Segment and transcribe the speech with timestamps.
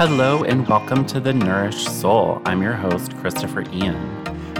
[0.00, 2.40] Hello and welcome to The Nourished Soul.
[2.46, 3.96] I'm your host, Christopher Ian.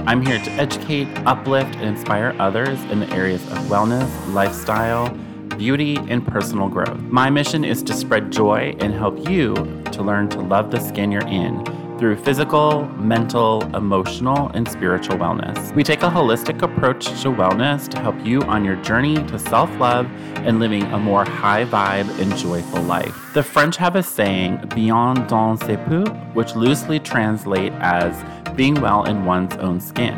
[0.07, 5.09] I'm here to educate, uplift, and inspire others in the areas of wellness, lifestyle,
[5.57, 7.01] beauty, and personal growth.
[7.05, 9.55] My mission is to spread joy and help you
[9.93, 11.65] to learn to love the skin you're in
[12.01, 15.73] through physical, mental, emotional, and spiritual wellness.
[15.75, 19.71] We take a holistic approach to wellness to help you on your journey to self
[19.79, 20.07] love
[20.37, 23.15] and living a more high vibe and joyful life.
[23.35, 28.25] The French have a saying, bien dans ses peaux, which loosely translate as
[28.57, 30.15] being well in one's own skin.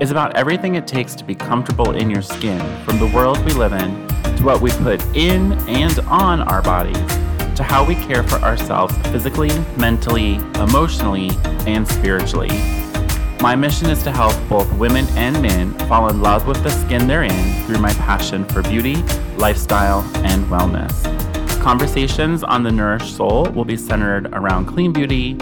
[0.00, 3.52] It's about everything it takes to be comfortable in your skin, from the world we
[3.52, 3.90] live in
[4.38, 7.23] to what we put in and on our bodies
[7.54, 11.30] to how we care for ourselves physically, mentally, emotionally,
[11.66, 12.50] and spiritually.
[13.40, 17.06] My mission is to help both women and men fall in love with the skin
[17.06, 18.96] they're in through my passion for beauty,
[19.36, 21.02] lifestyle, and wellness.
[21.60, 25.34] Conversations on the Nourished Soul will be centered around clean beauty,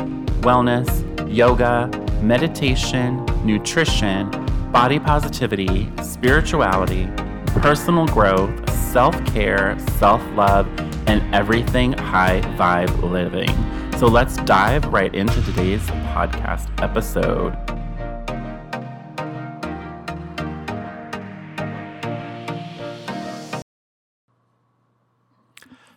[0.42, 0.88] wellness,
[1.32, 1.88] yoga,
[2.22, 4.30] meditation, nutrition,
[4.72, 7.08] body positivity, spirituality,
[7.46, 8.50] personal growth,
[8.92, 10.66] self care, self love,
[11.06, 13.50] and everything high vibe living.
[13.98, 15.82] So let's dive right into today's
[16.14, 17.56] podcast episode.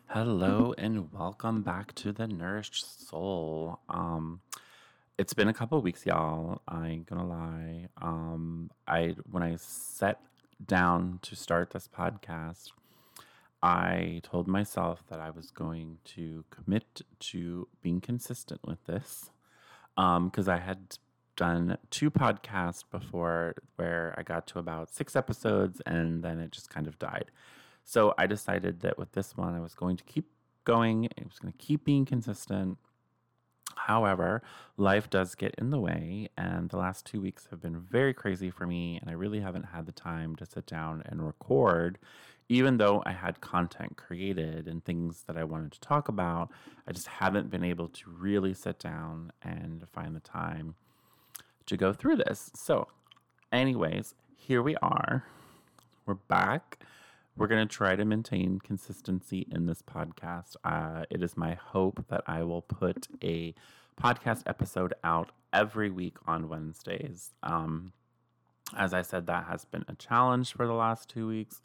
[0.08, 3.80] Hello and welcome back to the Nourished Soul.
[3.90, 4.40] Um,
[5.18, 6.62] it's been a couple weeks, y'all.
[6.68, 7.88] I ain't gonna lie.
[8.02, 10.22] Um, I when I set
[10.66, 12.72] down to start this podcast,
[13.66, 19.32] I told myself that I was going to commit to being consistent with this
[19.96, 21.00] because um, I had
[21.36, 26.70] done two podcasts before where I got to about six episodes and then it just
[26.70, 27.32] kind of died.
[27.84, 30.28] So I decided that with this one, I was going to keep
[30.64, 32.78] going, I was going to keep being consistent.
[33.76, 34.42] However,
[34.78, 38.50] life does get in the way, and the last two weeks have been very crazy
[38.50, 42.00] for me, and I really haven't had the time to sit down and record
[42.50, 46.52] even though I had content created and things that I wanted to talk about,
[46.88, 50.76] I just haven't been able to really sit down and find the time
[51.66, 52.52] to go through this.
[52.54, 52.88] So,
[53.52, 55.26] anyways, here we are.
[56.06, 56.80] We're back.
[57.38, 60.56] We're going to try to maintain consistency in this podcast.
[60.64, 63.54] Uh, it is my hope that I will put a
[64.02, 67.34] podcast episode out every week on Wednesdays.
[67.44, 67.92] Um,
[68.78, 71.62] as I said, that has been a challenge for the last two weeks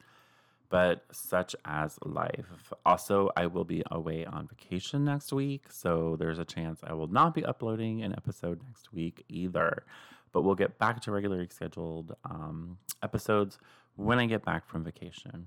[0.70, 2.72] but such as life.
[2.86, 7.09] Also, I will be away on vacation next week, so there's a chance I will
[7.09, 9.84] not be uploading an episode next week either.
[10.32, 13.59] But we'll get back to regularly scheduled um, episodes
[13.97, 15.47] when I get back from vacation.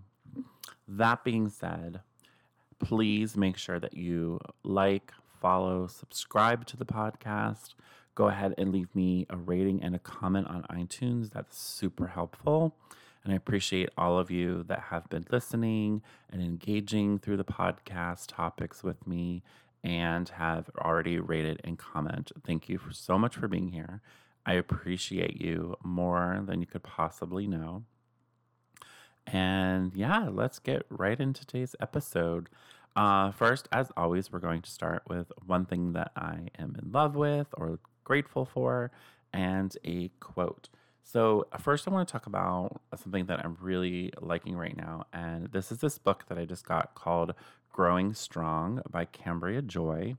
[0.87, 2.01] That being said,
[2.79, 5.11] please make sure that you like,
[5.41, 7.73] follow, subscribe to the podcast.
[8.15, 11.31] Go ahead and leave me a rating and a comment on iTunes.
[11.31, 12.75] That's super helpful.
[13.23, 18.25] And I appreciate all of you that have been listening and engaging through the podcast
[18.27, 19.43] topics with me
[19.83, 22.31] and have already rated and comment.
[22.45, 24.01] Thank you so much for being here.
[24.45, 27.83] I appreciate you more than you could possibly know.
[29.27, 32.49] And yeah, let's get right into today's episode.
[32.95, 36.91] Uh, first, as always, we're going to start with one thing that I am in
[36.91, 38.91] love with or grateful for
[39.33, 40.69] and a quote.
[41.03, 45.05] So, first, I want to talk about something that I'm really liking right now.
[45.11, 47.33] And this is this book that I just got called
[47.71, 50.15] Growing Strong by Cambria Joy.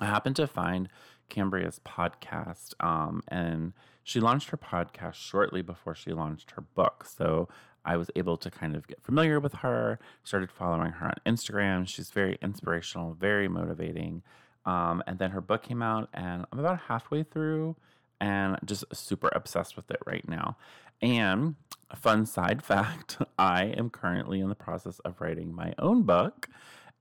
[0.00, 0.88] I happened to find
[1.28, 3.72] Cambria's podcast, um, and
[4.02, 7.06] she launched her podcast shortly before she launched her book.
[7.06, 7.48] So,
[7.84, 11.86] I was able to kind of get familiar with her, started following her on Instagram.
[11.86, 14.22] She's very inspirational, very motivating.
[14.64, 17.76] Um, and then her book came out, and I'm about halfway through
[18.20, 20.56] and just super obsessed with it right now.
[21.02, 21.56] And
[21.90, 26.48] a fun side fact I am currently in the process of writing my own book.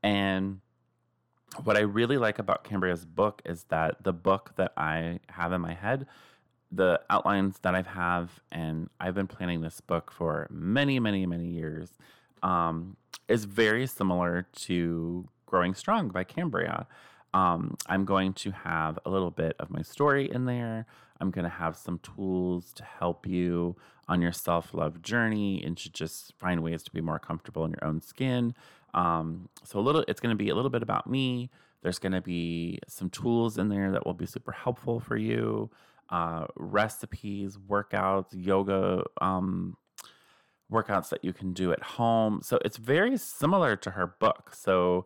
[0.01, 0.59] And
[1.63, 5.61] what I really like about Cambria's book is that the book that I have in
[5.61, 6.07] my head,
[6.75, 11.47] the outlines that I have, and I've been planning this book for many, many, many
[11.47, 11.89] years,
[12.41, 12.97] um,
[13.27, 16.87] is very similar to Growing Strong by Cambria.
[17.33, 20.85] Um, I'm going to have a little bit of my story in there.
[21.19, 23.75] I'm going to have some tools to help you
[24.07, 27.71] on your self love journey and to just find ways to be more comfortable in
[27.71, 28.55] your own skin.
[28.93, 31.49] Um, so, a little, it's going to be a little bit about me.
[31.81, 35.69] There's going to be some tools in there that will be super helpful for you
[36.13, 39.03] uh, recipes, workouts, yoga.
[39.19, 39.75] Um,
[40.71, 42.41] workouts that you can do at home.
[42.43, 44.51] So it's very similar to her book.
[44.55, 45.05] So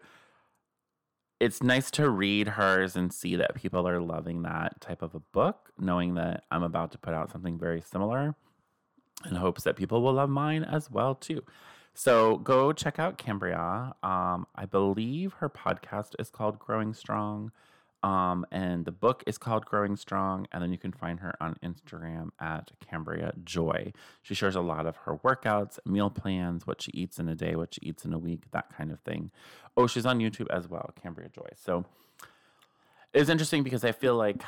[1.39, 5.19] it's nice to read hers and see that people are loving that type of a
[5.19, 8.35] book, knowing that I'm about to put out something very similar
[9.29, 11.43] in hopes that people will love mine as well too.
[11.93, 13.93] So go check out Cambria.
[14.03, 17.51] Um, I believe her podcast is called Growing Strong.
[18.03, 20.47] Um, and the book is called Growing Strong.
[20.51, 23.91] And then you can find her on Instagram at Cambria Joy.
[24.21, 27.55] She shares a lot of her workouts, meal plans, what she eats in a day,
[27.55, 29.31] what she eats in a week, that kind of thing.
[29.75, 31.49] Oh, she's on YouTube as well, Cambria Joy.
[31.55, 31.85] So
[33.13, 34.43] it's interesting because I feel like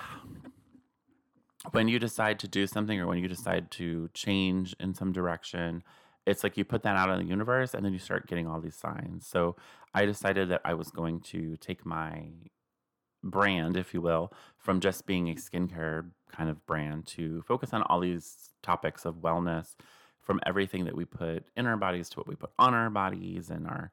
[1.72, 5.84] when you decide to do something or when you decide to change in some direction,
[6.26, 8.62] it's like you put that out in the universe and then you start getting all
[8.62, 9.26] these signs.
[9.28, 9.56] So
[9.94, 12.28] I decided that I was going to take my
[13.24, 17.82] brand, if you will, from just being a skincare kind of brand to focus on
[17.84, 19.76] all these topics of wellness
[20.22, 23.50] from everything that we put in our bodies to what we put on our bodies
[23.50, 23.92] and our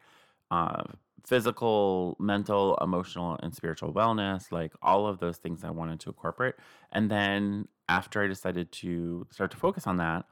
[0.50, 0.82] uh,
[1.24, 6.54] physical, mental, emotional, and spiritual wellness, like all of those things I wanted to incorporate.
[6.92, 10.26] And then after I decided to start to focus on that,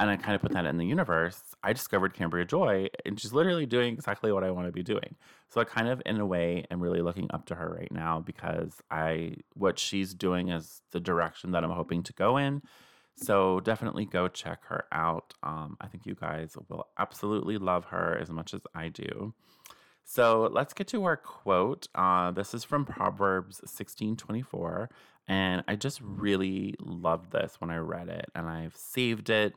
[0.00, 3.32] and I kind of put that in the universe, I discovered Cambria Joy, and she's
[3.32, 5.16] literally doing exactly what I want to be doing.
[5.48, 8.20] So I kind of, in a way, am really looking up to her right now
[8.20, 12.62] because I what she's doing is the direction that I'm hoping to go in.
[13.16, 15.34] So definitely go check her out.
[15.42, 19.34] Um, I think you guys will absolutely love her as much as I do.
[20.04, 21.88] So let's get to our quote.
[21.94, 24.88] Uh, this is from Proverbs 16:24,
[25.26, 29.54] and I just really loved this when I read it, and I've saved it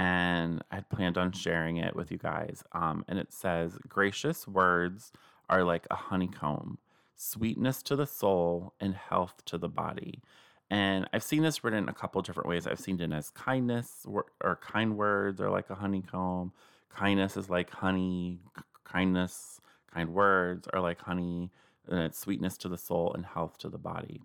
[0.00, 2.64] and I had planned on sharing it with you guys.
[2.72, 5.12] Um, and it says, Gracious words
[5.50, 6.78] are like a honeycomb,
[7.16, 10.22] sweetness to the soul and health to the body.
[10.70, 12.66] And I've seen this written a couple different ways.
[12.66, 16.54] I've seen it as kindness or, or kind words are like a honeycomb.
[16.88, 18.40] Kindness is like honey.
[18.84, 19.60] Kindness,
[19.92, 21.50] kind words are like honey.
[21.90, 24.22] And it's sweetness to the soul and health to the body.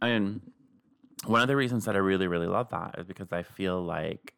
[0.00, 0.40] And
[1.26, 4.32] one of the reasons that I really, really love that is because I feel like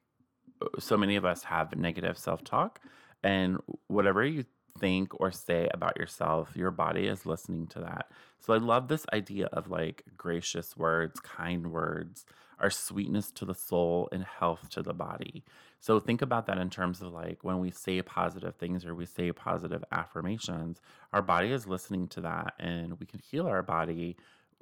[0.78, 2.80] so many of us have negative self talk,
[3.22, 3.58] and
[3.88, 4.44] whatever you
[4.78, 8.10] think or say about yourself, your body is listening to that.
[8.40, 12.24] So I love this idea of like gracious words, kind words,
[12.60, 15.44] are sweetness to the soul and health to the body.
[15.80, 19.06] So think about that in terms of like when we say positive things or we
[19.06, 20.80] say positive affirmations,
[21.12, 24.16] our body is listening to that and we can heal our body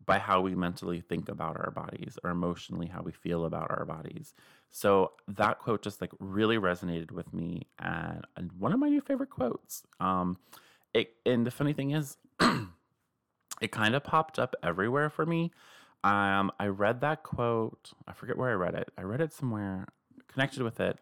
[0.05, 3.85] by how we mentally think about our bodies or emotionally how we feel about our
[3.85, 4.35] bodies.
[4.71, 9.01] So that quote just like really resonated with me and, and one of my new
[9.01, 9.83] favorite quotes.
[10.01, 10.39] Um
[10.93, 12.17] it and the funny thing is
[13.61, 15.51] it kind of popped up everywhere for me.
[16.05, 18.91] Um I read that quote, I forget where I read it.
[18.99, 19.87] I read it somewhere
[20.29, 20.99] connected with it.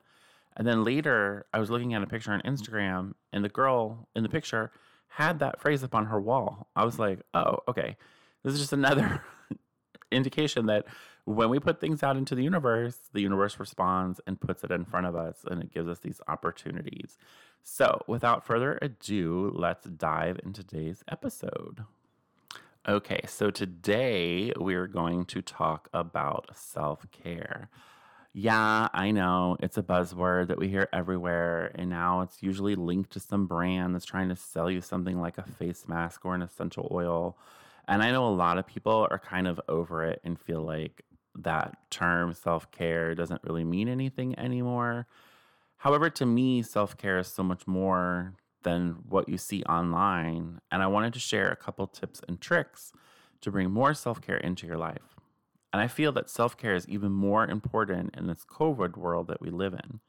[0.57, 4.23] And then later I was looking at a picture on Instagram and the girl in
[4.23, 4.71] the picture
[5.09, 6.69] had that phrase up on her wall.
[6.75, 7.97] I was like, "Oh, okay."
[8.45, 9.23] This is just another
[10.13, 10.85] indication that
[11.25, 14.85] when we put things out into the universe, the universe responds and puts it in
[14.85, 17.17] front of us and it gives us these opportunities.
[17.63, 21.85] So, without further ado, let's dive into today's episode.
[22.87, 27.71] Okay, so today we're going to talk about self care.
[28.35, 33.13] Yeah, I know it's a buzzword that we hear everywhere, and now it's usually linked
[33.13, 36.43] to some brand that's trying to sell you something like a face mask or an
[36.43, 37.39] essential oil
[37.89, 41.03] and I know a lot of people are kind of over it and feel like
[41.37, 45.07] that term self care doesn't really mean anything anymore.
[45.79, 50.61] However, to me, self care is so much more than what you see online.
[50.71, 52.93] And I wanted to share a couple tips and tricks
[53.43, 55.17] to bring more self care into your life.
[55.73, 59.41] And I feel that self care is even more important in this COVID world that
[59.41, 60.01] we live in.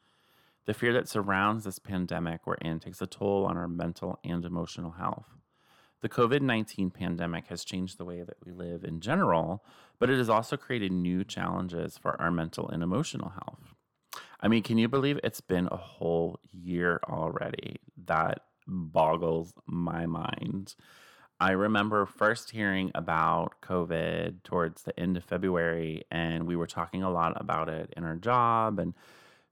[0.64, 4.44] The fear that surrounds this pandemic we're in takes a toll on our mental and
[4.44, 5.26] emotional health.
[6.02, 9.64] The COVID 19 pandemic has changed the way that we live in general,
[9.98, 13.74] but it has also created new challenges for our mental and emotional health.
[14.40, 17.76] I mean, can you believe it's been a whole year already?
[18.04, 20.74] That boggles my mind.
[21.38, 27.02] I remember first hearing about COVID towards the end of February, and we were talking
[27.02, 28.94] a lot about it in our job, and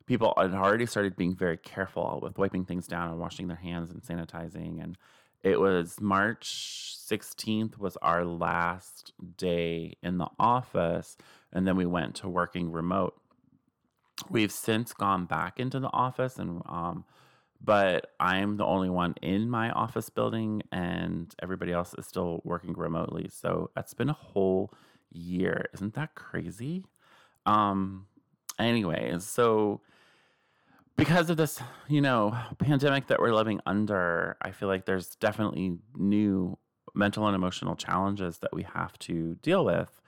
[0.06, 3.90] people had already started being very careful with wiping things down and washing their hands
[3.90, 4.82] and sanitizing.
[4.82, 4.96] And
[5.44, 11.18] it was March 16th was our last day in the office
[11.52, 13.14] and then we went to working remote.
[14.30, 17.04] We've since gone back into the office and um
[17.60, 22.72] but I'm the only one in my office building and everybody else is still working
[22.74, 23.28] remotely.
[23.30, 24.72] So that's been a whole
[25.12, 25.66] year.
[25.74, 26.86] Isn't that crazy?
[27.44, 28.06] Um
[28.58, 29.82] anyways, so
[30.96, 35.78] because of this, you know, pandemic that we're living under, I feel like there's definitely
[35.96, 36.58] new
[36.94, 40.00] mental and emotional challenges that we have to deal with.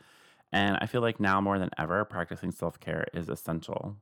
[0.52, 3.96] And I feel like now more than ever, practicing self care is essential.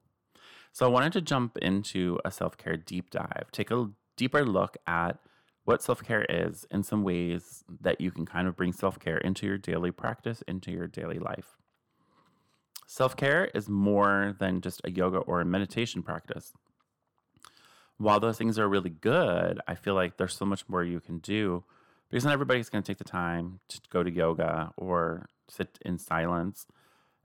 [0.73, 4.76] So I wanted to jump into a self care deep dive, take a deeper look
[4.87, 5.19] at
[5.64, 9.19] what self care is in some ways that you can kind of bring self care
[9.19, 11.57] into your daily practice, into your daily life.
[12.87, 16.53] Self care is more than just a yoga or a meditation practice.
[17.98, 21.18] While those things are really good, I feel like there's so much more you can
[21.18, 21.64] do
[22.10, 25.98] because not everybody's going to take the time to go to yoga or sit in
[25.98, 26.66] silence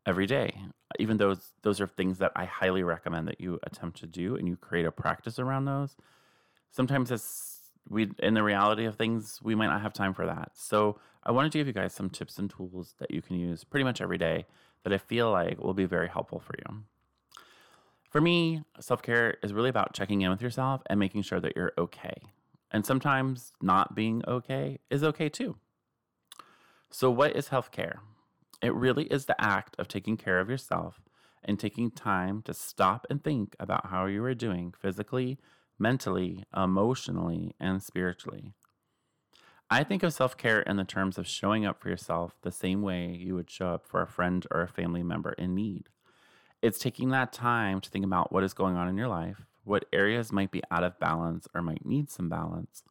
[0.06, 0.54] every day.
[1.00, 4.48] Even those, those are things that I highly recommend that you attempt to do and
[4.48, 5.96] you create a practice around those.
[6.72, 7.60] Sometimes it's
[7.90, 10.52] we in the reality of things, we might not have time for that.
[10.54, 13.64] So I wanted to give you guys some tips and tools that you can use
[13.64, 14.46] pretty much every day
[14.84, 16.84] that I feel like will be very helpful for you.
[18.10, 21.56] For me, self care is really about checking in with yourself and making sure that
[21.56, 22.18] you're okay.
[22.72, 25.58] And sometimes not being okay is okay too.
[26.90, 28.02] So, what is health care?
[28.62, 31.02] It really is the act of taking care of yourself
[31.44, 35.38] and taking time to stop and think about how you are doing physically,
[35.78, 38.54] mentally, emotionally, and spiritually.
[39.70, 42.82] I think of self care in the terms of showing up for yourself the same
[42.82, 45.90] way you would show up for a friend or a family member in need.
[46.62, 49.86] It's taking that time to think about what is going on in your life, what
[49.94, 52.84] areas might be out of balance or might need some balance,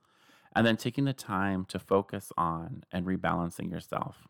[0.55, 4.27] and then taking the time to focus on and rebalancing yourself.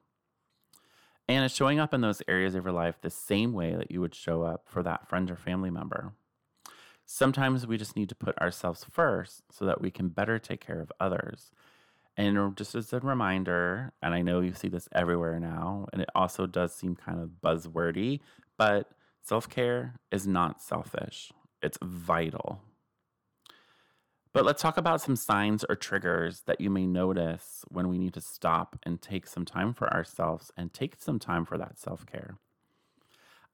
[1.29, 4.01] And it's showing up in those areas of your life the same way that you
[4.01, 6.15] would show up for that friend or family member.
[7.05, 10.81] Sometimes we just need to put ourselves first so that we can better take care
[10.81, 11.53] of others.
[12.17, 16.09] And just as a reminder, and I know you see this everywhere now, and it
[16.15, 18.21] also does seem kind of buzzwordy,
[18.57, 18.91] but
[19.29, 21.31] self care is not selfish,
[21.61, 22.63] it's vital.
[24.33, 28.15] But let's talk about some signs or triggers that you may notice when we need
[28.15, 32.07] to stop and take some time for ourselves and take some time for that self
[32.07, 32.39] care.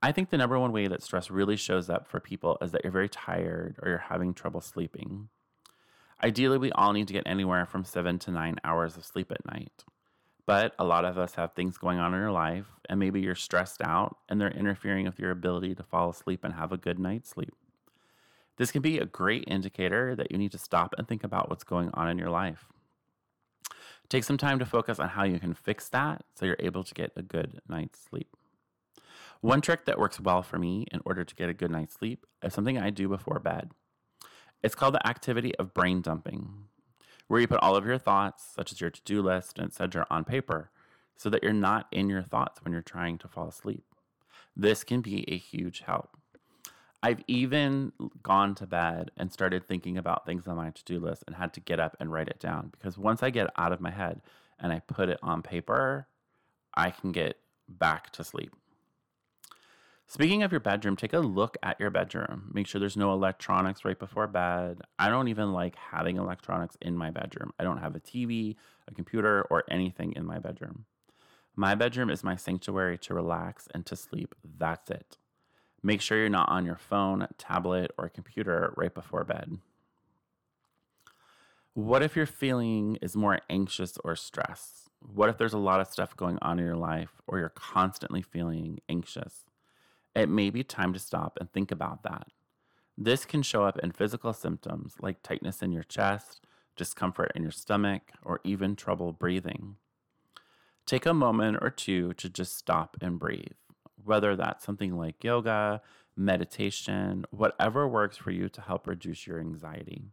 [0.00, 2.82] I think the number one way that stress really shows up for people is that
[2.84, 5.28] you're very tired or you're having trouble sleeping.
[6.22, 9.44] Ideally, we all need to get anywhere from seven to nine hours of sleep at
[9.44, 9.84] night.
[10.46, 13.34] But a lot of us have things going on in our life, and maybe you're
[13.34, 16.98] stressed out and they're interfering with your ability to fall asleep and have a good
[16.98, 17.54] night's sleep.
[18.56, 21.64] This can be a great indicator that you need to stop and think about what's
[21.64, 22.66] going on in your life.
[24.08, 26.94] Take some time to focus on how you can fix that so you're able to
[26.94, 28.36] get a good night's sleep.
[29.40, 32.26] One trick that works well for me in order to get a good night's sleep
[32.42, 33.72] is something I do before bed.
[34.62, 36.63] It's called the activity of brain dumping,
[37.28, 40.06] where you put all of your thoughts, such as your to do list, and etc.,
[40.10, 40.70] on paper
[41.16, 43.84] so that you're not in your thoughts when you're trying to fall asleep.
[44.56, 46.16] This can be a huge help.
[47.02, 51.22] I've even gone to bed and started thinking about things on my to do list
[51.26, 53.80] and had to get up and write it down because once I get out of
[53.80, 54.22] my head
[54.58, 56.08] and I put it on paper,
[56.74, 57.36] I can get
[57.68, 58.54] back to sleep.
[60.06, 62.50] Speaking of your bedroom, take a look at your bedroom.
[62.52, 64.82] Make sure there's no electronics right before bed.
[64.98, 67.52] I don't even like having electronics in my bedroom.
[67.58, 68.56] I don't have a TV,
[68.86, 70.84] a computer, or anything in my bedroom.
[71.56, 74.34] My bedroom is my sanctuary to relax and to sleep.
[74.44, 75.16] That's it.
[75.82, 79.58] Make sure you're not on your phone, tablet, or computer right before bed.
[81.72, 84.90] What if your feeling is more anxious or stressed?
[85.00, 88.22] What if there's a lot of stuff going on in your life or you're constantly
[88.22, 89.44] feeling anxious?
[90.14, 92.28] It may be time to stop and think about that.
[92.96, 96.40] This can show up in physical symptoms like tightness in your chest,
[96.76, 99.76] discomfort in your stomach, or even trouble breathing.
[100.86, 103.56] Take a moment or two to just stop and breathe,
[104.02, 105.80] whether that's something like yoga,
[106.16, 110.04] meditation, whatever works for you to help reduce your anxiety.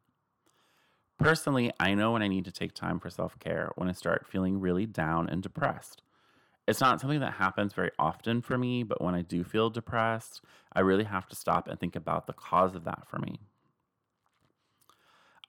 [1.20, 4.26] Personally, I know when I need to take time for self care when I start
[4.26, 6.02] feeling really down and depressed.
[6.68, 10.42] It's not something that happens very often for me, but when I do feel depressed,
[10.74, 13.40] I really have to stop and think about the cause of that for me.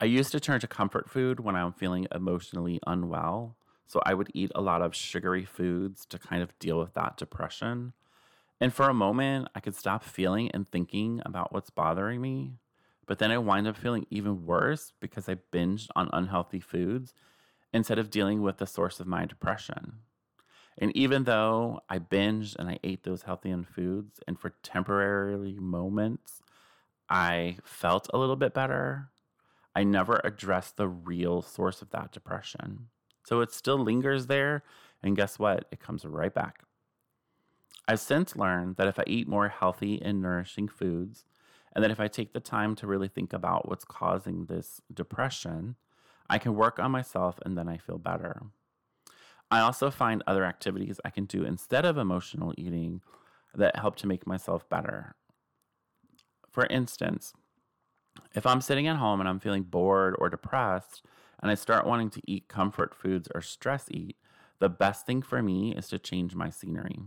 [0.01, 3.57] I used to turn to comfort food when I'm feeling emotionally unwell.
[3.87, 7.17] So I would eat a lot of sugary foods to kind of deal with that
[7.17, 7.93] depression.
[8.61, 12.55] And for a moment, I could stop feeling and thinking about what's bothering me.
[13.07, 17.13] But then I wind up feeling even worse because I binged on unhealthy foods
[17.73, 19.99] instead of dealing with the source of my depression.
[20.79, 25.55] And even though I binged and I ate those healthy and foods, and for temporary
[25.55, 26.43] moments,
[27.09, 29.11] I felt a little bit better,
[29.75, 32.89] I never addressed the real source of that depression.
[33.25, 34.63] So it still lingers there.
[35.03, 35.67] And guess what?
[35.71, 36.63] It comes right back.
[37.89, 41.25] I've since learned that if I eat more healthy and nourishing foods,
[41.75, 45.77] and that if I take the time to really think about what's causing this depression,
[46.29, 48.43] I can work on myself and then I feel better.
[49.53, 53.03] I also find other activities I can do instead of emotional eating
[53.55, 55.15] that help to make myself better.
[56.51, 57.35] For instance,
[58.35, 61.03] if I'm sitting at home and I'm feeling bored or depressed
[61.43, 64.17] and I start wanting to eat comfort foods or stress eat,
[64.59, 67.01] the best thing for me is to change my scenery.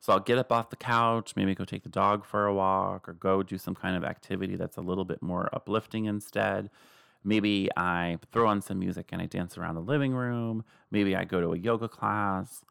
[0.00, 3.08] So I'll get up off the couch, maybe go take the dog for a walk,
[3.08, 6.68] or go do some kind of activity that's a little bit more uplifting instead.
[7.24, 10.64] Maybe I throw on some music and I dance around the living room.
[10.90, 12.64] Maybe I go to a yoga class.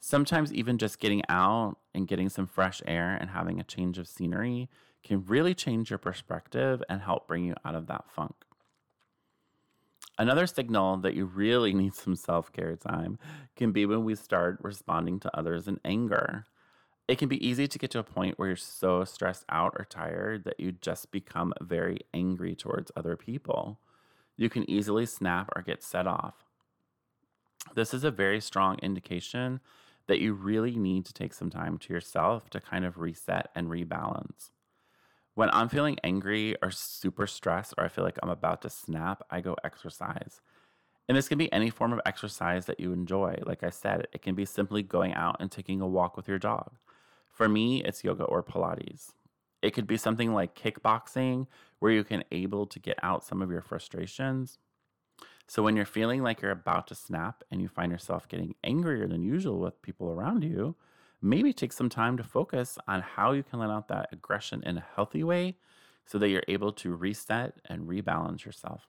[0.00, 4.06] Sometimes, even just getting out and getting some fresh air and having a change of
[4.06, 4.68] scenery
[5.02, 8.34] can really change your perspective and help bring you out of that funk.
[10.16, 13.18] Another signal that you really need some self care time
[13.56, 16.46] can be when we start responding to others in anger.
[17.08, 19.86] It can be easy to get to a point where you're so stressed out or
[19.88, 23.80] tired that you just become very angry towards other people.
[24.38, 26.44] You can easily snap or get set off.
[27.74, 29.60] This is a very strong indication
[30.06, 33.68] that you really need to take some time to yourself to kind of reset and
[33.68, 34.50] rebalance.
[35.34, 39.22] When I'm feeling angry or super stressed or I feel like I'm about to snap,
[39.28, 40.40] I go exercise.
[41.08, 43.40] And this can be any form of exercise that you enjoy.
[43.44, 46.38] Like I said, it can be simply going out and taking a walk with your
[46.38, 46.72] dog.
[47.32, 49.12] For me, it's yoga or Pilates.
[49.62, 51.46] It could be something like kickboxing,
[51.78, 54.58] where you can able to get out some of your frustrations.
[55.46, 59.06] So when you're feeling like you're about to snap and you find yourself getting angrier
[59.06, 60.76] than usual with people around you,
[61.22, 64.76] maybe take some time to focus on how you can let out that aggression in
[64.76, 65.56] a healthy way
[66.04, 68.88] so that you're able to reset and rebalance yourself.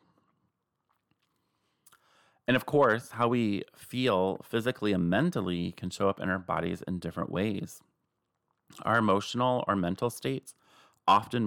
[2.48, 6.82] And of course, how we feel physically and mentally can show up in our bodies
[6.88, 7.82] in different ways.
[8.84, 10.56] Our emotional or mental states
[11.10, 11.44] often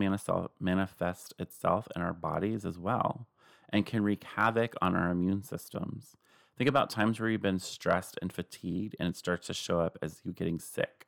[0.58, 3.28] manifest itself in our bodies as well
[3.68, 6.16] and can wreak havoc on our immune systems.
[6.58, 9.96] Think about times where you've been stressed and fatigued and it starts to show up
[10.02, 11.06] as you getting sick.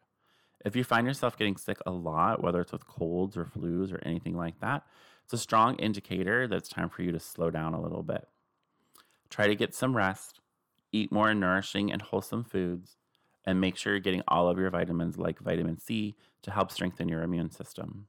[0.64, 4.00] If you find yourself getting sick a lot, whether it's with colds or flus or
[4.06, 4.84] anything like that,
[5.24, 8.28] it's a strong indicator that it's time for you to slow down a little bit.
[9.30, 10.38] Try to get some rest,
[10.92, 12.98] eat more nourishing and wholesome foods,
[13.44, 17.08] and make sure you're getting all of your vitamins like vitamin C to help strengthen
[17.08, 18.06] your immune system.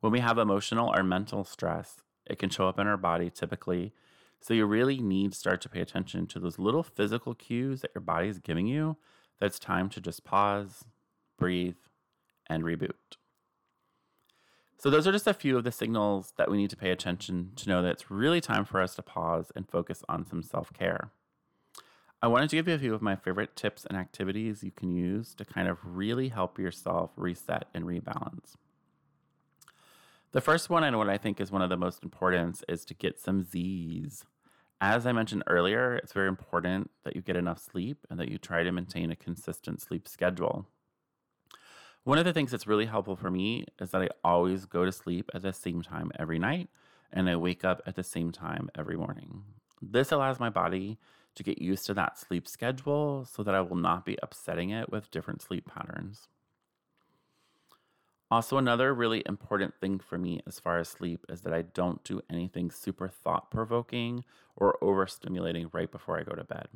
[0.00, 3.92] When we have emotional or mental stress, it can show up in our body typically
[4.40, 7.92] so you really need to start to pay attention to those little physical cues that
[7.94, 8.96] your body is giving you
[9.40, 10.84] that's time to just pause,
[11.38, 11.76] breathe,
[12.48, 13.16] and reboot.
[14.78, 17.52] So, those are just a few of the signals that we need to pay attention
[17.56, 20.72] to know that it's really time for us to pause and focus on some self
[20.72, 21.10] care.
[22.22, 24.90] I wanted to give you a few of my favorite tips and activities you can
[24.92, 28.54] use to kind of really help yourself reset and rebalance.
[30.32, 32.94] The first one, and what I think is one of the most important, is to
[32.94, 34.24] get some Z's.
[34.80, 38.36] As I mentioned earlier, it's very important that you get enough sleep and that you
[38.36, 40.66] try to maintain a consistent sleep schedule.
[42.04, 44.92] One of the things that's really helpful for me is that I always go to
[44.92, 46.68] sleep at the same time every night
[47.12, 49.42] and I wake up at the same time every morning.
[49.80, 50.98] This allows my body
[51.34, 54.90] to get used to that sleep schedule so that I will not be upsetting it
[54.90, 56.28] with different sleep patterns.
[58.28, 62.02] Also, another really important thing for me as far as sleep is that I don't
[62.02, 64.24] do anything super thought provoking
[64.56, 66.66] or overstimulating right before I go to bed.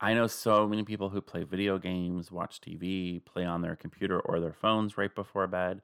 [0.00, 4.20] I know so many people who play video games, watch TV, play on their computer
[4.20, 5.80] or their phones right before bed,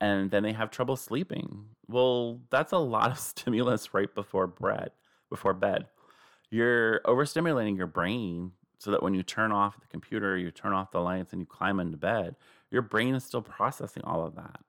[0.00, 1.64] and then they have trouble sleeping.
[1.88, 4.90] Well, that's a lot of stimulus right before bed.
[5.30, 5.86] Before bed,
[6.50, 10.90] you're overstimulating your brain so that when you turn off the computer, you turn off
[10.90, 12.34] the lights, and you climb into bed,
[12.70, 14.60] your brain is still processing all of that.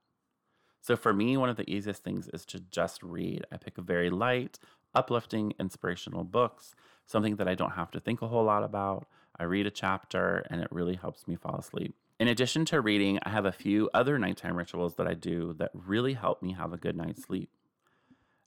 [0.81, 3.45] So for me, one of the easiest things is to just read.
[3.51, 4.57] I pick very light,
[4.95, 9.07] uplifting, inspirational books, something that I don't have to think a whole lot about.
[9.37, 11.95] I read a chapter and it really helps me fall asleep.
[12.19, 15.71] In addition to reading, I have a few other nighttime rituals that I do that
[15.73, 17.49] really help me have a good night's sleep.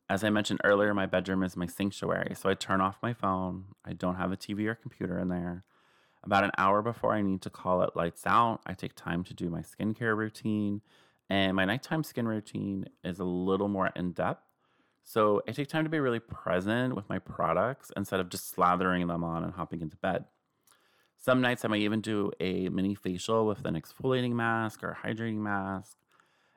[0.08, 3.64] As I mentioned earlier, my bedroom is my sanctuary, so I turn off my phone.
[3.84, 5.64] I don't have a TV or computer in there.
[6.24, 9.34] About an hour before I need to call it lights out, I take time to
[9.34, 10.80] do my skincare routine.
[11.28, 14.42] And my nighttime skin routine is a little more in depth.
[15.02, 19.06] So I take time to be really present with my products instead of just slathering
[19.06, 20.24] them on and hopping into bed.
[21.18, 25.36] Some nights I might even do a mini facial with an exfoliating mask or hydrating
[25.36, 25.98] mask.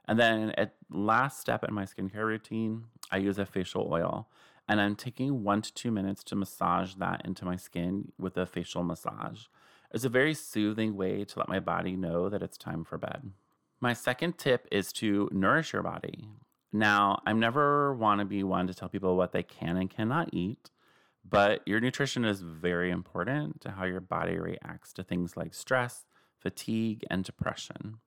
[0.08, 4.30] And then at last step in my skincare routine, I use a facial oil.
[4.70, 8.46] And I'm taking one to two minutes to massage that into my skin with a
[8.46, 9.46] facial massage.
[9.92, 13.32] It's a very soothing way to let my body know that it's time for bed.
[13.80, 16.28] My second tip is to nourish your body.
[16.74, 20.30] Now, I never want to be one to tell people what they can and cannot
[20.34, 20.70] eat,
[21.30, 26.06] But your nutrition is very important to how your body reacts to things like stress,
[26.40, 28.00] fatigue, and depression.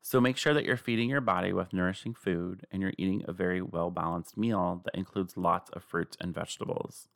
[0.00, 3.32] So make sure that you're feeding your body with nourishing food and you're eating a
[3.32, 7.08] very well balanced meal that includes lots of fruits and vegetables.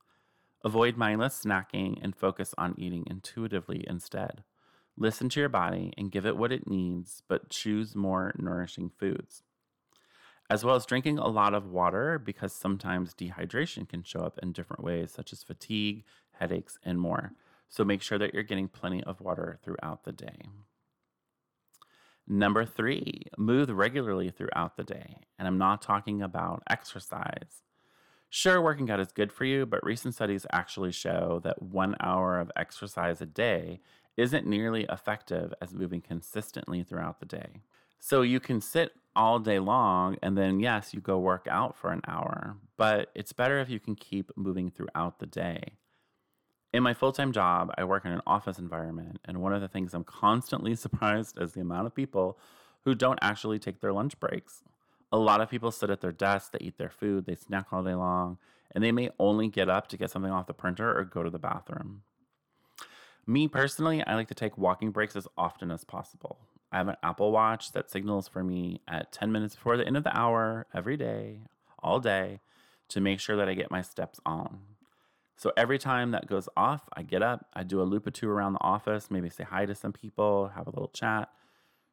[0.64, 4.42] Avoid mindless snacking and focus on eating intuitively instead.
[4.96, 9.44] Listen to your body and give it what it needs, but choose more nourishing foods.
[10.50, 14.52] As well as drinking a lot of water because sometimes dehydration can show up in
[14.52, 17.32] different ways, such as fatigue, headaches, and more.
[17.68, 20.48] So make sure that you're getting plenty of water throughout the day.
[22.26, 25.18] Number three, move regularly throughout the day.
[25.38, 27.62] And I'm not talking about exercise.
[28.30, 32.38] Sure, working out is good for you, but recent studies actually show that one hour
[32.38, 33.80] of exercise a day
[34.16, 37.62] isn't nearly effective as moving consistently throughout the day.
[37.98, 41.90] So you can sit all day long and then, yes, you go work out for
[41.90, 45.78] an hour, but it's better if you can keep moving throughout the day.
[46.72, 49.68] In my full time job, I work in an office environment, and one of the
[49.68, 52.38] things I'm constantly surprised is the amount of people
[52.84, 54.62] who don't actually take their lunch breaks.
[55.10, 57.82] A lot of people sit at their desks, they eat their food, they snack all
[57.82, 58.38] day long,
[58.72, 61.30] and they may only get up to get something off the printer or go to
[61.30, 62.02] the bathroom.
[63.26, 66.38] Me personally, I like to take walking breaks as often as possible.
[66.70, 69.96] I have an Apple Watch that signals for me at 10 minutes before the end
[69.96, 71.40] of the hour every day,
[71.82, 72.40] all day,
[72.88, 74.60] to make sure that I get my steps on.
[75.36, 78.28] So every time that goes off, I get up, I do a loop or two
[78.28, 81.30] around the office, maybe say hi to some people, have a little chat,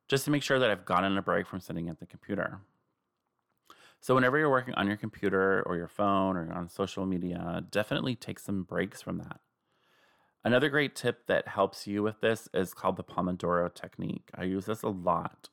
[0.08, 2.60] just to make sure that I've gotten a break from sitting at the computer.
[4.02, 8.16] So, whenever you're working on your computer or your phone or on social media, definitely
[8.16, 9.40] take some breaks from that.
[10.44, 14.30] Another great tip that helps you with this is called the Pomodoro technique.
[14.36, 15.50] I use this a lot.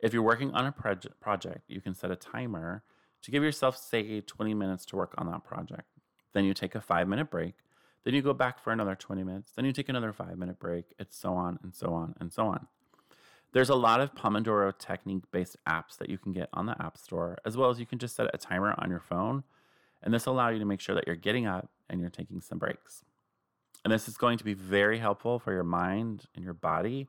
[0.00, 2.82] If you're working on a project, you can set a timer
[3.22, 5.86] to give yourself, say, 20 minutes to work on that project.
[6.34, 7.54] Then you take a five minute break.
[8.04, 9.52] Then you go back for another 20 minutes.
[9.54, 10.86] Then you take another five minute break.
[10.98, 12.66] It's so on and so on and so on.
[13.52, 16.96] There's a lot of Pomodoro technique based apps that you can get on the App
[16.96, 19.44] Store, as well as you can just set a timer on your phone.
[20.02, 22.40] And this will allow you to make sure that you're getting up and you're taking
[22.40, 23.04] some breaks.
[23.84, 27.08] And this is going to be very helpful for your mind and your body.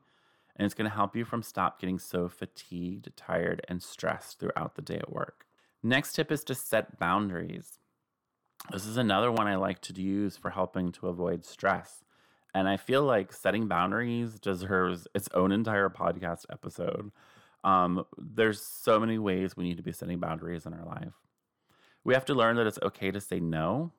[0.56, 4.76] And it's going to help you from stop getting so fatigued, tired, and stressed throughout
[4.76, 5.46] the day at work.
[5.82, 7.78] Next tip is to set boundaries.
[8.70, 12.03] This is another one I like to use for helping to avoid stress.
[12.54, 17.10] And I feel like setting boundaries deserves its own entire podcast episode.
[17.64, 21.14] Um, there's so many ways we need to be setting boundaries in our life.
[22.04, 23.90] We have to learn that it's okay to say no.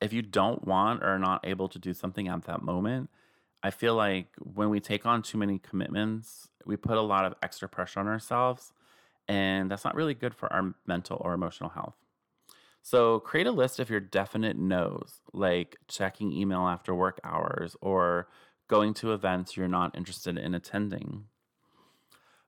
[0.00, 3.08] If you don't want or are not able to do something at that moment,
[3.62, 7.34] I feel like when we take on too many commitments, we put a lot of
[7.42, 8.72] extra pressure on ourselves,
[9.26, 11.96] and that's not really good for our mental or emotional health.
[12.90, 18.28] So create a list of your definite no's, like checking email after work hours or
[18.66, 21.24] going to events you're not interested in attending.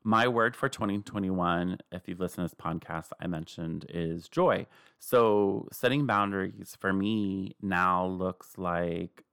[0.02, 4.66] My word for 2021, if you've listened to this podcast, I mentioned is joy.
[4.98, 9.24] So setting boundaries for me now looks like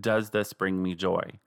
[0.00, 1.40] does this bring me joy?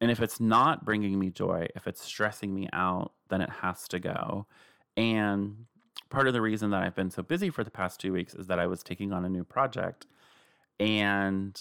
[0.00, 3.88] And if it's not bringing me joy, if it's stressing me out, then it has
[3.88, 4.46] to go.
[4.96, 5.66] And
[6.10, 8.46] part of the reason that I've been so busy for the past two weeks is
[8.46, 10.06] that I was taking on a new project.
[10.80, 11.60] And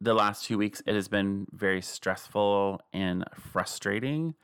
[0.00, 4.34] the last two weeks, it has been very stressful and frustrating.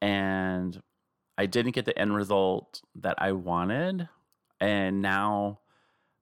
[0.00, 0.82] And
[1.36, 4.08] I didn't get the end result that I wanted.
[4.60, 5.60] And now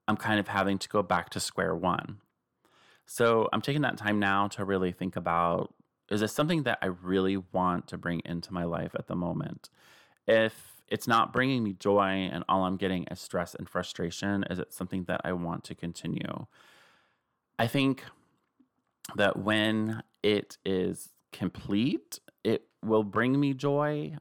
[0.06, 2.18] I'm kind of having to go back to square one.
[3.06, 5.72] So I'm taking that time now to really think about
[6.08, 9.70] is this something that I really want to bring into my life at the moment?
[10.28, 14.44] If it's not bringing me joy and all I'm getting is stress and frustration.
[14.50, 16.46] Is it something that I want to continue?
[17.58, 18.04] I think
[19.16, 24.16] that when it is complete, it will bring me joy.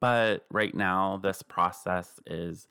[0.00, 2.68] But right now, this process is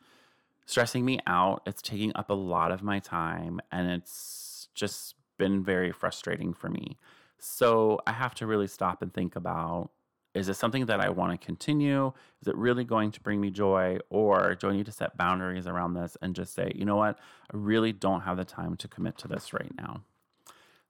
[0.66, 1.62] stressing me out.
[1.66, 6.70] It's taking up a lot of my time and it's just been very frustrating for
[6.70, 6.98] me.
[7.40, 9.92] So I have to really stop and think about
[10.34, 12.12] is this something that I want to continue?
[12.42, 14.00] Is it really going to bring me joy?
[14.10, 17.20] Or do I need to set boundaries around this and just say, you know what,
[17.54, 20.02] I really don't have the time to commit to this right now?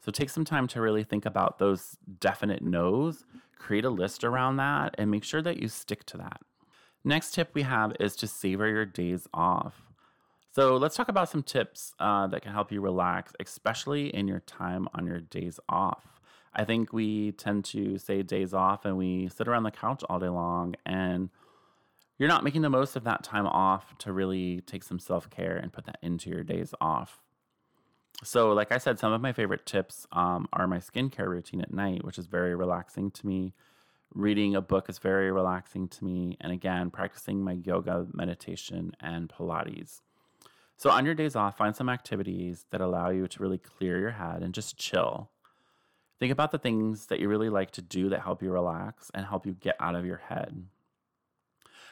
[0.03, 3.25] So take some time to really think about those definite no's,
[3.57, 6.41] create a list around that, and make sure that you stick to that.
[7.05, 9.81] Next tip we have is to savor your days off.
[10.51, 14.41] So let's talk about some tips uh, that can help you relax, especially in your
[14.41, 16.12] time on your days off.
[16.55, 20.19] I think we tend to say days off and we sit around the couch all
[20.19, 21.29] day long and
[22.17, 25.57] you're not making the most of that time off to really take some self care
[25.57, 27.21] and put that into your days off.
[28.23, 31.73] So, like I said, some of my favorite tips um, are my skincare routine at
[31.73, 33.53] night, which is very relaxing to me.
[34.13, 36.37] Reading a book is very relaxing to me.
[36.39, 40.01] And again, practicing my yoga, meditation, and Pilates.
[40.77, 44.11] So, on your days off, find some activities that allow you to really clear your
[44.11, 45.31] head and just chill.
[46.23, 49.25] Think about the things that you really like to do that help you relax and
[49.25, 50.67] help you get out of your head.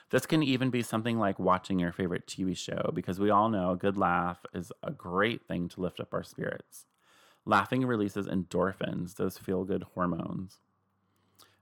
[0.10, 3.72] This can even be something like watching your favorite TV show because we all know
[3.72, 6.86] a good laugh is a great thing to lift up our spirits.
[7.44, 10.60] Laughing releases endorphins, those feel good hormones.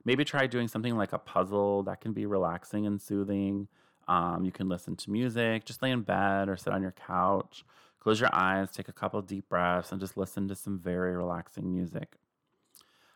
[0.06, 3.68] Maybe try doing something like a puzzle that can be relaxing and soothing.
[4.08, 7.66] Um, you can listen to music, just lay in bed or sit on your couch,
[8.00, 11.74] close your eyes, take a couple deep breaths, and just listen to some very relaxing
[11.74, 12.19] music.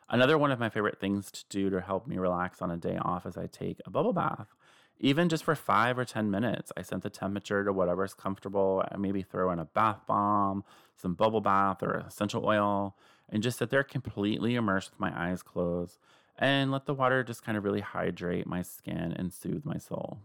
[0.10, 2.98] Another one of my favorite things to do to help me relax on a day
[3.02, 4.54] off is I take a bubble bath
[5.00, 8.84] even just for five or 10 minutes, I set the temperature to whatever's comfortable.
[8.90, 10.64] I maybe throw in a bath bomb,
[10.96, 12.96] some bubble bath, or essential oil,
[13.30, 15.98] and just sit there completely immersed with my eyes closed
[16.38, 20.20] and let the water just kind of really hydrate my skin and soothe my soul.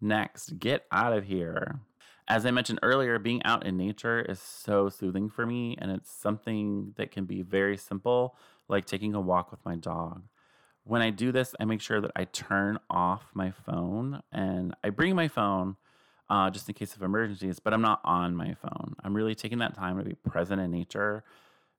[0.00, 1.80] Next, get out of here.
[2.30, 6.10] As I mentioned earlier, being out in nature is so soothing for me, and it's
[6.10, 8.36] something that can be very simple,
[8.68, 10.22] like taking a walk with my dog
[10.84, 14.90] when I do this, I make sure that I turn off my phone and I
[14.90, 15.76] bring my phone
[16.28, 18.94] uh, just in case of emergencies, but I'm not on my phone.
[19.02, 21.24] I'm really taking that time to be present in nature,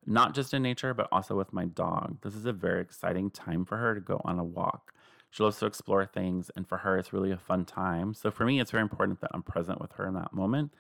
[0.05, 2.17] not just in nature, but also with my dog.
[2.21, 4.93] This is a very exciting time for her to go on a walk.
[5.31, 8.13] She loves to explore things, and for her, it's really a fun time.
[8.13, 10.73] So for me, it's very important that I'm present with her in that moment,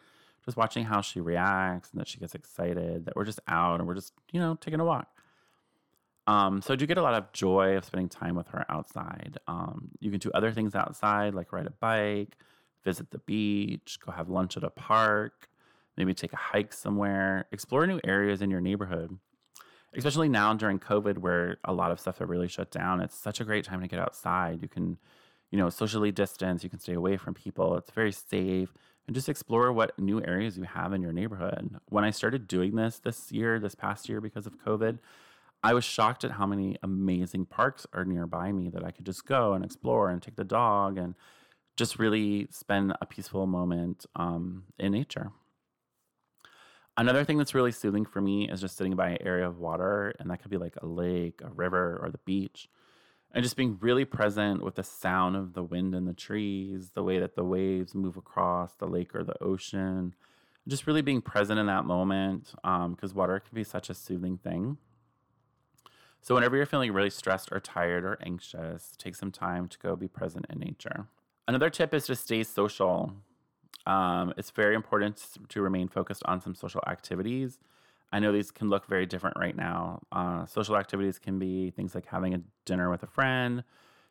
[0.43, 3.87] just watching how she reacts and that she gets excited, that we're just out and
[3.87, 5.07] we're just, you know, taking a walk.
[6.27, 9.37] Um, so I do get a lot of joy of spending time with her outside.
[9.47, 12.37] Um, you can do other things outside, like ride a bike,
[12.83, 15.49] visit the beach, go have lunch at a park,
[15.97, 19.17] maybe take a hike somewhere, explore new areas in your neighborhood.
[19.95, 23.41] Especially now during COVID, where a lot of stuff are really shut down, it's such
[23.41, 24.61] a great time to get outside.
[24.61, 24.97] You can,
[25.49, 27.75] you know, socially distance, you can stay away from people.
[27.75, 28.73] It's very safe
[29.07, 31.75] and just explore what new areas you have in your neighborhood.
[31.89, 34.99] When I started doing this this year, this past year because of COVID,
[35.63, 39.25] I was shocked at how many amazing parks are nearby me that I could just
[39.25, 41.15] go and explore and take the dog and
[41.77, 45.31] just really spend a peaceful moment um, in nature.
[46.97, 50.13] Another thing that's really soothing for me is just sitting by an area of water,
[50.19, 52.69] and that could be like a lake, a river, or the beach,
[53.33, 57.03] and just being really present with the sound of the wind in the trees, the
[57.03, 60.13] way that the waves move across the lake or the ocean,
[60.67, 64.37] just really being present in that moment because um, water can be such a soothing
[64.37, 64.77] thing.
[66.21, 69.95] So, whenever you're feeling really stressed or tired or anxious, take some time to go
[69.95, 71.07] be present in nature.
[71.47, 73.13] Another tip is to stay social.
[73.85, 77.59] Um, it's very important to remain focused on some social activities.
[78.11, 80.01] I know these can look very different right now.
[80.11, 83.63] Uh, social activities can be things like having a dinner with a friend,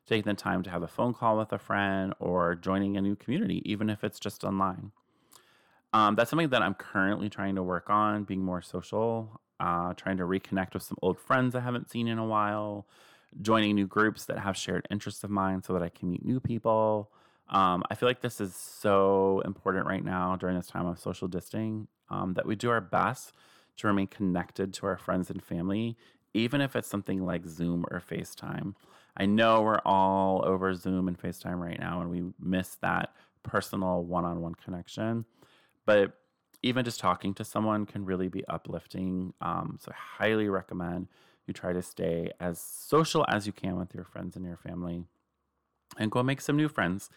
[0.06, 3.14] taking the time to have a phone call with a friend, or joining a new
[3.14, 4.92] community, even if it's just online.
[5.92, 10.16] Um, that's something that I'm currently trying to work on, being more social uh, trying
[10.16, 12.86] to reconnect with some old friends I haven't seen in a while,
[13.42, 16.40] joining new groups that have shared interests of mine so that I can meet new
[16.40, 17.10] people.
[17.50, 21.26] Um, I feel like this is so important right now during this time of social
[21.28, 23.32] distancing um, that we do our best
[23.78, 25.96] to remain connected to our friends and family,
[26.32, 28.74] even if it's something like Zoom or FaceTime.
[29.16, 34.04] I know we're all over Zoom and FaceTime right now, and we miss that personal
[34.04, 35.24] one on one connection.
[35.86, 36.12] But
[36.62, 39.32] even just talking to someone can really be uplifting.
[39.40, 41.08] Um, so I highly recommend
[41.46, 45.04] you try to stay as social as you can with your friends and your family
[45.98, 47.10] and go make some new friends.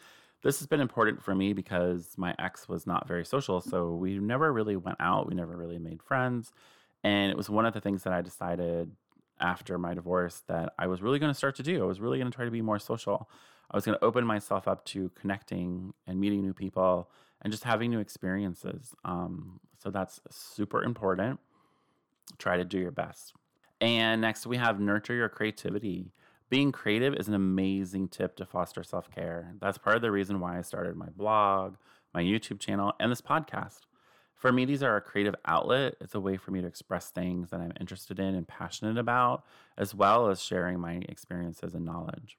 [0.44, 3.62] This has been important for me because my ex was not very social.
[3.62, 6.52] So we never really went out, we never really made friends.
[7.04, 8.92] And it was one of the things that I decided
[9.40, 11.84] after my divorce that I was really going to start to do.
[11.84, 13.30] I was really going to try to be more social.
[13.72, 17.10] I was going to open myself up to connecting and meeting new people
[17.42, 18.94] and just having new experiences.
[19.04, 21.40] Um, so that's super important.
[22.38, 23.34] Try to do your best.
[23.82, 26.14] And next, we have nurture your creativity.
[26.54, 29.56] Being creative is an amazing tip to foster self care.
[29.60, 31.78] That's part of the reason why I started my blog,
[32.14, 33.80] my YouTube channel, and this podcast.
[34.36, 35.96] For me, these are a creative outlet.
[36.00, 39.44] It's a way for me to express things that I'm interested in and passionate about,
[39.80, 42.38] as well as sharing my experiences and knowledge.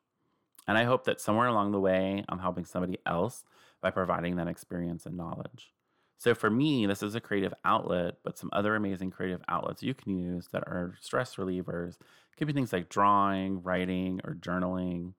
[0.69, 3.45] And I hope that somewhere along the way, I'm helping somebody else
[3.81, 5.73] by providing that experience and knowledge.
[6.19, 9.95] So for me, this is a creative outlet, but some other amazing creative outlets you
[9.95, 11.97] can use that are stress relievers
[12.37, 15.15] could be things like drawing, writing, or journaling.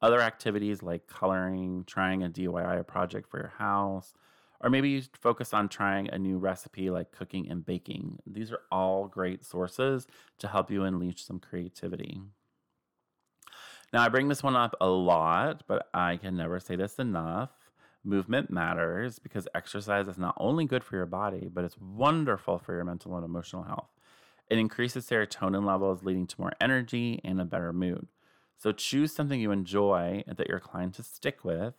[0.00, 4.14] Other activities like coloring, trying a DIY project for your house,
[4.60, 8.18] Or maybe you focus on trying a new recipe like cooking and baking.
[8.26, 10.06] These are all great sources
[10.38, 12.20] to help you unleash some creativity.
[13.92, 17.50] Now, I bring this one up a lot, but I can never say this enough.
[18.08, 22.74] Movement matters because exercise is not only good for your body, but it's wonderful for
[22.74, 23.90] your mental and emotional health.
[24.48, 28.08] It increases serotonin levels, leading to more energy and a better mood.
[28.56, 31.74] So choose something you enjoy that you're inclined to stick with,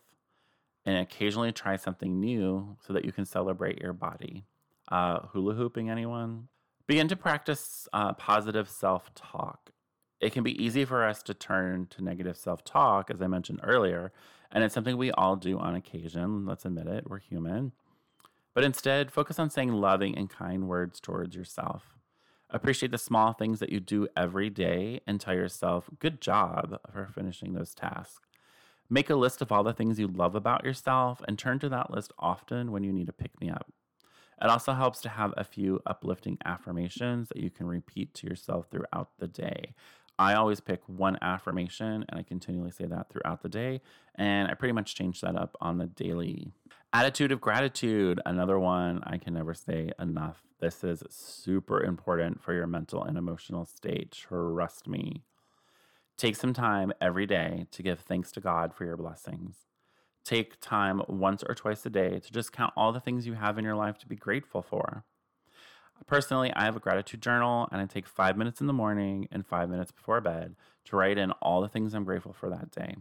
[0.86, 4.44] and occasionally try something new so that you can celebrate your body.
[4.88, 6.46] Uh, hula hooping, anyone?
[6.86, 9.72] Begin to practice uh, positive self talk.
[10.20, 13.60] It can be easy for us to turn to negative self talk, as I mentioned
[13.62, 14.12] earlier,
[14.52, 16.44] and it's something we all do on occasion.
[16.44, 17.72] Let's admit it, we're human.
[18.52, 21.94] But instead, focus on saying loving and kind words towards yourself.
[22.50, 27.08] Appreciate the small things that you do every day and tell yourself, good job for
[27.14, 28.26] finishing those tasks.
[28.90, 31.92] Make a list of all the things you love about yourself and turn to that
[31.92, 33.72] list often when you need to pick me up.
[34.42, 38.66] It also helps to have a few uplifting affirmations that you can repeat to yourself
[38.70, 39.74] throughout the day.
[40.20, 43.80] I always pick one affirmation and I continually say that throughout the day.
[44.16, 46.52] And I pretty much change that up on the daily.
[46.92, 50.42] Attitude of gratitude, another one I can never say enough.
[50.60, 54.10] This is super important for your mental and emotional state.
[54.10, 55.24] Trust me.
[56.18, 59.68] Take some time every day to give thanks to God for your blessings.
[60.22, 63.56] Take time once or twice a day to just count all the things you have
[63.56, 65.06] in your life to be grateful for.
[66.06, 69.46] Personally, I have a gratitude journal and I take five minutes in the morning and
[69.46, 72.96] five minutes before bed to write in all the things I'm grateful for that day.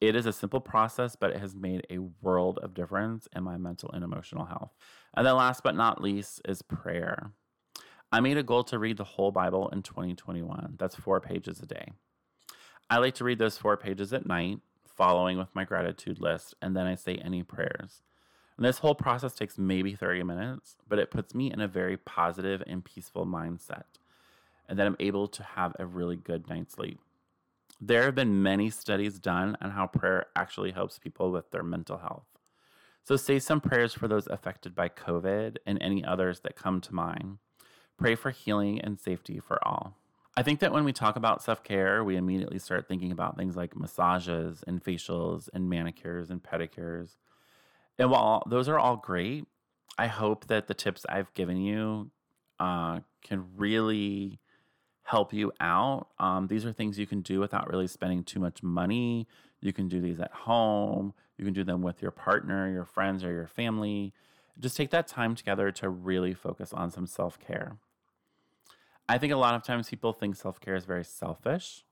[0.00, 3.58] It is a simple process, but it has made a world of difference in my
[3.58, 4.74] mental and emotional health.
[5.14, 7.32] And then, last but not least, is prayer.
[8.10, 10.76] I made a goal to read the whole Bible in 2021.
[10.78, 11.92] That's four pages a day.
[12.88, 16.74] I like to read those four pages at night, following with my gratitude list, and
[16.74, 18.02] then I say any prayers.
[18.60, 21.96] And this whole process takes maybe 30 minutes, but it puts me in a very
[21.96, 23.84] positive and peaceful mindset.
[24.68, 27.00] And then I'm able to have a really good night's sleep.
[27.80, 31.96] There have been many studies done on how prayer actually helps people with their mental
[31.96, 32.26] health.
[33.02, 36.94] So say some prayers for those affected by COVID and any others that come to
[36.94, 37.38] mind.
[37.96, 39.96] Pray for healing and safety for all.
[40.36, 43.56] I think that when we talk about self care, we immediately start thinking about things
[43.56, 47.16] like massages and facials and manicures and pedicures.
[48.00, 49.44] And while those are all great,
[49.98, 52.10] I hope that the tips I've given you
[52.58, 54.40] uh, can really
[55.02, 56.08] help you out.
[56.18, 59.28] Um, these are things you can do without really spending too much money.
[59.60, 61.12] You can do these at home.
[61.36, 64.14] You can do them with your partner, your friends, or your family.
[64.58, 67.76] Just take that time together to really focus on some self care.
[69.10, 71.84] I think a lot of times people think self care is very selfish.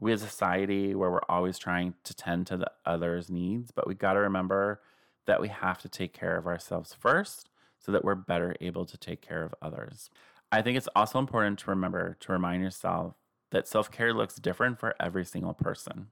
[0.00, 3.88] We as a society where we're always trying to tend to the other's needs, but
[3.88, 4.80] we got to remember
[5.26, 8.96] that we have to take care of ourselves first so that we're better able to
[8.96, 10.10] take care of others.
[10.50, 13.14] I think it's also important to remember to remind yourself
[13.50, 16.08] that self care looks different for every single person.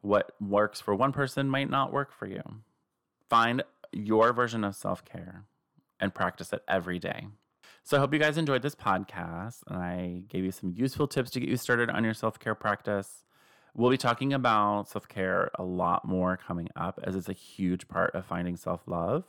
[0.00, 2.42] What works for one person might not work for you.
[3.28, 5.44] Find your version of self care
[6.00, 7.26] and practice it every day.
[7.84, 11.30] So I hope you guys enjoyed this podcast and I gave you some useful tips
[11.32, 13.24] to get you started on your self care practice.
[13.76, 17.88] We'll be talking about self care a lot more coming up, as it's a huge
[17.88, 19.24] part of finding self love.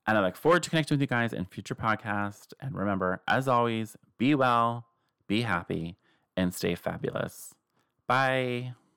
[0.08, 2.54] And I look forward to connecting with you guys in future podcasts.
[2.60, 4.86] And remember, as always, be well,
[5.28, 5.98] be happy,
[6.38, 7.56] and stay fabulous.
[8.08, 8.74] Bye.